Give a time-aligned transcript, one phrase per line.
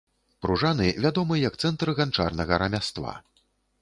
[0.43, 3.13] Пружаны вядомы як цэнтр ганчарнага рамяства.